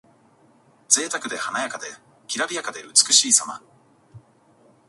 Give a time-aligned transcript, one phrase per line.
[0.89, 1.85] ぜいたくで華やかで、
[2.25, 3.61] きらびやかで美しいさま。